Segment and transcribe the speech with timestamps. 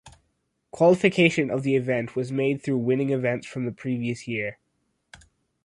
[0.71, 4.57] Qualification of the event was made through winning events from the previous year.